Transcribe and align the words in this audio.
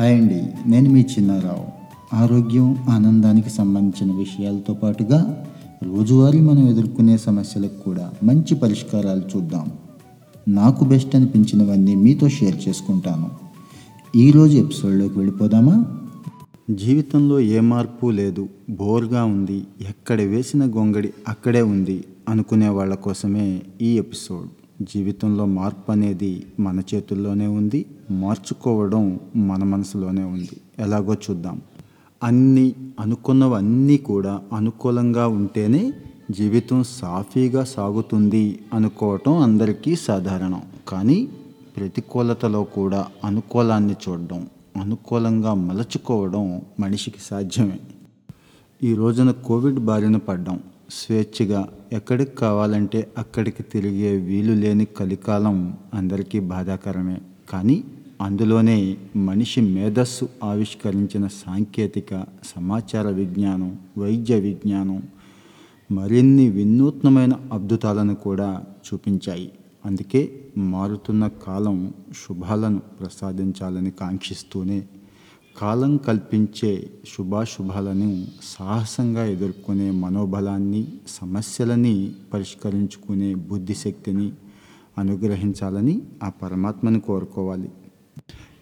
Hi 0.00 0.14
అండి. 0.14 0.42
నేను 0.66 0.90
మీ 0.90 1.00
చిన్నారావు. 1.00 1.64
ఆరోగ్యం 2.16 2.76
ఆనందానికి 2.88 3.50
సంబంధించిన 3.50 4.16
విషయాలతో 4.16 4.74
పాటుగా 4.74 5.46
రోజువారీ 5.82 6.40
మనం 6.40 6.68
ఎదుర్కొనే 6.68 7.16
సమస్యలకు 7.16 7.84
కూడా 7.84 8.12
మంచి 8.24 8.54
పరిష్కారాలు 8.54 9.22
చూద్దాం. 9.36 9.70
నాకు 10.48 10.84
బెస్ట్ 10.84 11.16
అనిపించినవన్నీ 11.16 11.94
మీతో 11.94 12.28
షేర్ 12.28 12.68
చేసుకుంటాను. 12.68 13.30
ఈరోజు 14.16 14.56
ఎపిసోడ్లోకి 14.56 15.18
వెళ్ళిపోదామా? 15.18 15.98
జీవితంలో 16.70 17.40
ఏ 17.40 17.60
మార్పు 17.60 18.10
లేదు. 18.10 18.48
బోర్గా 18.70 19.24
ఉంది. 19.24 19.64
ఎక్కడ 19.88 20.20
వేసిన 20.20 20.64
గొంగడి 20.64 21.12
అక్కడే 21.28 21.62
ఉంది 21.62 22.04
అనుకునే 22.28 22.68
వాళ్ళ 22.68 22.94
కోసమే 22.94 23.62
ఈ 23.82 23.98
ఎపిసోడ్. 23.98 24.48
జీవితంలో 24.82 25.46
మార్పు 25.46 25.92
అనేది 25.92 26.46
మన 26.60 26.82
చేతుల్లోనే 26.94 27.46
ఉంది. 27.46 27.86
మార్చుకోవడం 28.10 29.20
మన 29.36 29.64
మనసులోనే 29.64 30.24
ఉంది. 30.24 30.60
ఎలాగో 30.78 31.14
చూద్దాం. 31.14 31.60
అన్నీ 32.22 32.74
అనుకున్నవన్నీ 33.00 33.96
కూడా 33.96 34.42
అనుకూలంగా 34.52 35.26
ఉంటేనే 35.26 35.92
జీవితం 36.30 36.84
సాఫీగా 36.84 37.64
సాగుతుంది 37.64 38.58
అనుకోవటం 38.74 39.36
అందరికీ 39.36 39.96
సాధారణం. 39.96 40.62
కానీ 40.88 41.28
ప్రతికూలతలో 41.76 42.64
కూడా 42.64 43.06
అనుకూలాన్ని 43.24 43.96
చూడడం 44.08 44.46
అనుకూలంగా 44.80 45.54
మలచుకోవడం 45.54 46.62
మనిషికి 46.80 47.18
సాధ్యమే. 47.20 47.80
ఈ 48.82 48.94
రోజున 48.94 49.30
కోవిడ్ 49.30 49.78
బారిన 49.78 50.16
పడ్డాం 50.16 50.60
స్వేచ్ఛగా 50.90 51.68
ఎక్కడికి 51.92 52.36
కావాలంటే 52.36 53.12
అక్కడికి 53.18 53.62
తిరిగే 53.62 54.16
వీలు 54.16 54.52
లేని 54.52 54.84
కలికాలం 54.84 55.78
అందరికీ 55.94 56.40
బాధాకరమే. 56.40 57.20
కానీ 57.50 57.84
అందులోనే 58.20 58.96
మనిషి 59.16 59.60
మేధస్సు 59.60 60.28
ఆవిష్కరించిన 60.44 61.26
సాంకేతిక 61.26 62.24
సమాచార 62.56 63.08
విజ్ఞానం 63.08 63.78
వైద్య 63.98 64.40
విజ్ఞానం 64.40 65.02
మరిన్ని 65.92 66.50
వినూత్నమైన 66.50 67.32
అద్భుతాలను 67.52 68.14
కూడా 68.14 68.64
చూపించాయి. 68.86 69.52
అందుకే 69.86 70.40
మారుతున్న 70.56 71.26
కాలం 71.26 71.94
శుభాలను 72.12 72.78
ప్రసాదించాలని 72.78 73.90
కాంక్షిస్తూనే 73.90 74.88
కాలం 75.58 75.96
కల్పించే 75.96 76.90
శుభాశుభాలను 77.16 78.26
సాహసంగా 78.42 79.24
ఎదుర్కొనే 79.24 79.90
మనోబలాన్ని 79.90 80.88
సమస్యలని 81.08 82.12
పరిష్కరించుకునే 82.34 83.34
బుద్ధిశక్తిని 83.34 84.32
అనుగ్రహించాలని 84.98 86.02
ఆ 86.22 86.28
పరమాత్మని 86.28 87.00
కోరుకోవాలి. 87.00 87.70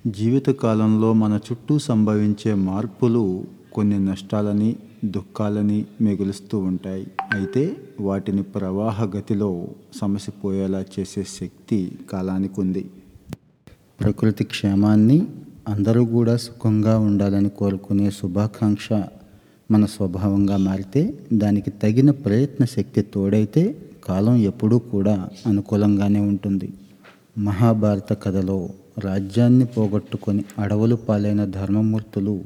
జీవితకాలంలో 0.06 1.12
మన 1.12 1.40
చుట్టూ 1.52 1.78
సంభవించే 1.78 2.54
మార్పులు 2.54 3.44
కొన్ని 3.72 4.04
నష్టాలని 4.04 4.76
దుఃఖాలని 5.04 5.86
మిగులుస్తూ 6.00 6.58
ఉంటాయి. 6.58 7.06
అయితే 7.32 7.76
వాటిని 8.00 8.42
ప్రవాహ 8.42 9.04
గతిలో 9.04 9.68
సమసిపోయేలా 9.96 10.80
చేసే 10.80 11.22
శక్తి 11.22 11.98
కాలానికి 12.12 12.60
ఉంది. 12.60 12.90
ప్రకృతి 14.00 14.44
క్షేమాన్ని 14.44 15.26
అందరూ 15.68 16.04
కూడా 16.04 16.36
సుఖంగా 16.36 16.98
ఉండాలని 16.98 17.48
కోరుకునే 17.48 18.10
శుభాకాంక్ష 18.10 18.88
మన 19.70 19.84
స్వభావంగా 19.84 20.56
మారితే 20.56 21.18
దానికి 21.32 21.70
తగిన 21.70 22.10
ప్రయత్న 22.10 22.64
శక్తి 22.64 23.02
తోడైతే 23.02 23.76
కాలం 24.04 24.36
ఎప్పుడూ 24.36 24.78
కూడా 24.78 25.28
అనుకూలంగానే 25.46 26.20
ఉంటుంది. 26.20 26.72
మహాభారత 27.38 28.22
కథలో 28.22 28.68
రాజ్యాన్ని 28.98 29.64
పోగొట్టుకొని 29.64 30.44
అడవులు 30.58 30.96
పాలైన 30.96 31.44
ధర్మమూర్తులు 31.44 32.44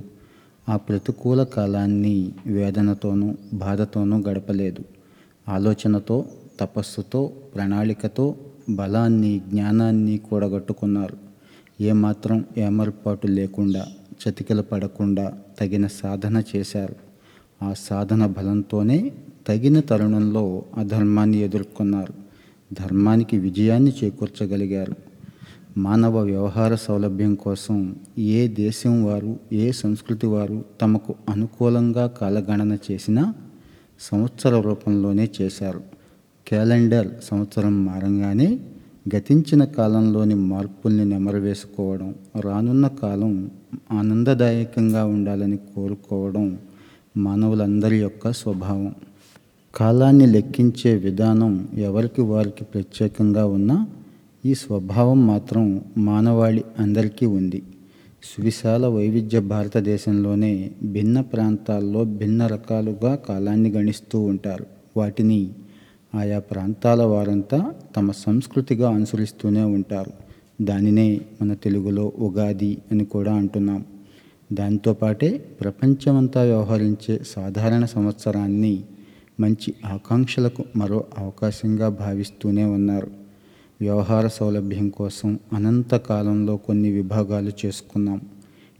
ఆ 0.68 0.76
ప్రతికూల 0.76 1.42
కాలాన్ని 1.42 2.32
వేదనతోనూ 2.46 3.34
బాధతోనూ 3.54 4.18
గడపలేదు. 4.18 4.84
ఆలోచనతో 5.48 6.24
తపస్సుతో 6.60 7.32
ప్రణాళికతో 7.54 8.34
బలాన్ని 8.70 9.38
జ్ఞానాన్ని 9.38 10.18
కూడగట్టుకున్నారు. 10.18 11.29
ఏమాత్రం 11.80 12.44
ఏమరపాటు 12.58 13.26
లేకుండా 13.26 13.86
చతికిల 14.10 14.60
పడకుండా 14.60 15.38
తగిన 15.60 15.86
సాధన 15.86 16.42
చేశారు. 16.56 16.94
ఆ 17.64 17.74
సాధన 17.78 18.26
బలంతోనే 18.26 19.12
తగిన 19.46 19.80
తరుణంలో 19.80 20.62
అధర్మాన్ని 20.76 21.38
ఎదుర్కొన్నారు. 21.38 22.14
ధర్మానికి 22.72 23.38
విజయాన్ని 23.38 23.92
చేకూర్చగలిగారు. 24.04 24.94
మానవ 25.76 26.18
వ్యవహార 26.18 26.74
సౌలభ్యం 26.74 27.34
కోసం 27.34 27.96
ఏ 28.18 28.48
దేశం 28.48 29.04
వారు 29.04 29.38
ఏ 29.52 29.72
సంస్కృతి 29.72 30.26
వారు 30.26 30.64
తమకు 30.80 31.14
అనుకూలంగా 31.28 32.06
కాలగణన 32.06 32.78
చేసినా 32.90 33.34
సంవత్సర 34.00 34.60
రూపంలోనే 34.60 35.30
చేశారు. 35.42 35.82
క్యాలెండర్ 36.48 37.08
సంవత్సరం 37.24 37.84
మారంగానే 37.84 38.60
గతించిన 39.14 39.64
కాలంలోని 39.64 40.34
మార్పుల్ని 40.34 41.04
నెమరవేసుకోవడం 41.04 42.14
రానున్న 42.40 42.86
కాలం 42.86 43.50
ఆనందదాయకంగా 43.92 45.04
ఉండాలని 45.04 45.56
కోరుకోవడం 45.56 46.58
మానవులందరి 47.16 47.96
యొక్క 47.96 48.32
స్వభావం. 48.32 48.94
కాలాన్ని 49.74 50.26
లెక్కించే 50.26 50.94
విధానం 50.94 51.68
ఎవరికి 51.78 52.20
వారికి 52.20 52.64
ప్రత్యేకంగా 52.64 53.46
ఉన్నా 53.46 53.86
ఈ 54.46 54.54
స్వభావం 54.54 55.26
మాత్రం 55.26 55.80
మానవాళి 55.98 56.64
అందరికీ 56.78 57.26
ఉంది. 57.26 57.62
సువిశాల 58.22 58.86
వైవిధ్య 58.86 59.40
భారతదేశంలోనే 59.40 60.70
భిన్న 60.82 61.20
ప్రాంతాల్లో 61.20 62.04
భిన్న 62.04 62.46
రకాలుగా 62.46 63.14
కాలాన్ని 63.14 63.70
గణిస్తూ 63.70 64.20
ఉంటారు. 64.20 64.66
వాటిని 64.96 65.50
ఆయా 66.14 66.38
ప్రాంతాల 66.38 67.02
వారంతా 67.02 67.74
తమ 67.96 68.10
సంస్కృతిగా 68.10 68.90
అనుసరిస్తూనే 68.90 69.62
ఉంటారు. 69.62 70.12
దానినే 70.62 71.20
మన 71.42 71.54
తెలుగులో 71.54 72.12
ఉగాది 72.18 72.78
అని 72.92 73.04
కూడా 73.04 73.34
అంటున్నాం. 73.34 73.84
దాంతోపాటే 74.52 75.38
ప్రపంచమంతా 75.38 76.42
వ్యవహరించే 76.42 77.20
సాధారణ 77.28 77.84
సంవత్సరాన్ని 77.84 78.84
మంచి 79.40 79.74
ఆకాంక్షలకు 79.86 80.64
మరో 80.76 81.04
అవకాశంగా 81.18 81.88
భావిస్తూనే 81.88 82.64
ఉన్నారు. 82.64 83.10
వ్యవహార 83.80 84.28
సౌలభ్యం 84.28 84.88
కోసం 84.88 85.38
అనంత 85.52 85.94
కాలంలో 85.94 86.56
కొన్ని 86.56 86.90
విభాగాలు 86.90 87.52
చేసుకున్నాం. 87.66 88.20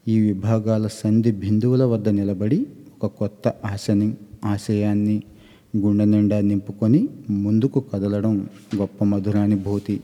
ఈ 0.09 0.21
విభాగాల 0.21 0.87
సంధి 0.87 1.33
బిందువుల 1.33 1.85
వద్ద 1.85 2.09
నిలబడి 2.09 2.67
ఒక 3.03 3.13
కొత్త 3.19 3.53
ఆశని 3.65 4.15
ఆశయాన్ని 4.45 5.23
గుండె 5.77 6.05
నిండా 6.05 6.41
నింపుకొని 6.41 7.09
ముందుకు 7.31 7.81
కదలడం 7.81 8.49
గొప్ప 8.77 9.05
మధురానుభూతి 9.05 10.01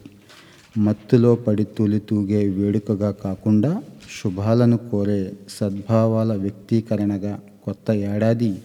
మత్తులో 0.78 1.34
పడి 1.34 1.64
తూలి 1.64 1.98
తూగే 1.98 2.48
వేడుకగా 2.48 3.10
కాకుండా 3.10 3.82
శుభాలను 4.22 4.76
కోరే 4.76 5.32
సద్భావాల 5.48 6.34
వ్యక్తీకరణగా 6.34 7.40
కొత్త 7.64 7.90
ఏడాది 7.90 8.58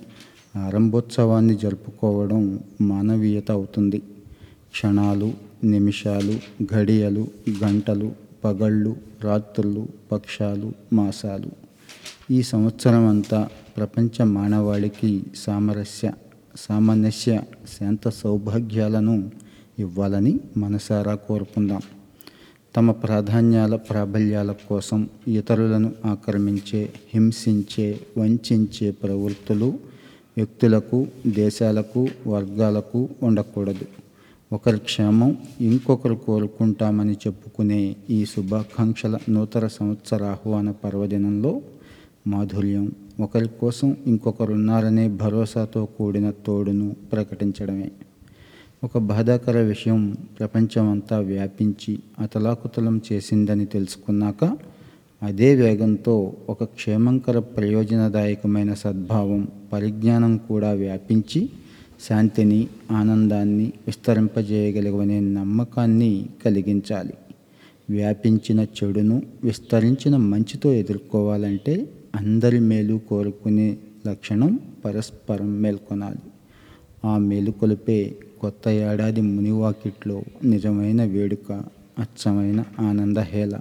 ఆరంభోత్సవాన్ని 0.55 1.55
జరుపుకోవడం 1.55 2.59
మానవీయత 2.81 3.51
అవుతుంది. 3.51 3.99
క్షణాలు 4.71 5.33
నిమిషాలు 5.63 6.39
ఘడియలు 6.63 7.27
గంటలు 7.63 8.11
పగళ్ళు 8.43 8.95
రాత్రులు 9.21 9.87
పక్షాలు 10.11 10.73
మాసాలు. 10.93 11.49
ఈ 12.31 12.41
సంవత్సరం 12.41 13.07
అంతా 13.07 13.49
ప్రపంచ 13.77 14.23
మానవాళికి 14.23 15.23
సామరస్య. 15.35 16.11
సామాన్యస్య 16.55 17.41
శాంత 17.79 18.09
సౌభాగ్యాలను 18.09 19.29
ఇవ్వాలని 19.79 20.39
మనసారా 20.57 21.15
కోరుకుందాం. 21.15 21.81
తమ 22.75 22.91
ప్రాధాన్యాల 22.91 23.75
ప్రాబల్యాల 23.75 24.51
కోసం 24.51 25.09
ఇతరులను 25.27 25.91
ఆక్రమించే 26.05 26.93
హింసించే 27.13 27.99
వంచే 28.17 28.91
ప్రవృత్తులు 28.91 29.79
వ్యక్తులకు 30.37 31.07
దేశాలకు 31.27 32.07
వర్గాలకు 32.27 33.09
ఉండకూడదు. 33.23 33.85
ఒకరి 34.53 34.79
క్షేమం 34.79 35.37
ఇంకొకరు 35.61 36.15
కోరుకుంటామని 36.15 37.13
చెప్పుకునే 37.13 37.95
ఈ 38.09 38.25
శుభాకాంక్షల 38.25 39.17
నూతన 39.29 39.67
సంవత్సర 39.67 40.23
ఆహ్వాన 40.23 40.71
పర్వదినంలో 40.71 41.61
మాధుర్యం 42.27 42.91
ఒకరి 43.21 43.47
కోసం 43.47 43.97
ఇంకొకరున్నారనే 44.07 45.07
భరోసాతో 45.09 45.85
కూడిన 45.85 46.31
తోడును 46.45 46.95
ప్రకటించడమే. 47.11 47.91
ఒక 48.83 48.97
బాధాకర 48.97 49.57
విషయం 49.59 50.17
ప్రపంచమంతా 50.39 51.19
వ్యాపించి 51.19 51.99
అతలాకుతలం 52.19 53.01
చేసిందని 53.11 53.65
తెలుసుకున్నాక 53.65 54.57
అదే 55.23 55.55
వేగంతో 55.55 56.33
ఒక 56.49 56.63
క్షేమంకర 56.63 57.39
ప్రయోజనదాయకమైన 57.39 58.73
సద్భావం 58.73 59.47
పరిజ్ఞానం 59.73 60.37
కూడా 60.37 60.71
వ్యాపించి 60.71 61.49
శాంతిని 62.09 62.67
ఆనందాన్ని 62.91 63.73
విస్తరింపజేయగలిగనే 63.87 65.19
నమ్మకాన్ని 65.19 66.25
కలిగించాలి. 66.45 67.13
వ్యాపించిన 67.89 68.59
చెడును 68.59 69.21
విస్తరించిన 69.43 70.17
మంచితో 70.17 70.73
ఎదుర్కోవాలంటే 70.73 71.75
అందరి 72.15 72.59
మేలు 72.59 72.95
కోరుకునే 73.09 73.77
లక్షణం 74.07 74.59
పరస్పరం 74.85 75.61
మేల్కొనాలి. 75.61 76.23
ఆ 77.05 77.17
మేలుకొలిపే 77.17 78.15
కొత్త 78.41 78.69
ఏడాది 78.69 79.21
మునివాకిట్లో 79.21 80.23
నిజమైన 80.43 81.03
వేడుక 81.03 81.51
అచ్చమైన 81.99 82.63
ఆనందహేళ. 82.79 83.59